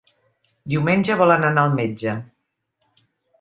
Diumenge 0.71 1.17
volen 1.19 1.45
anar 1.51 1.67
al 1.67 1.77
metge. 1.81 2.17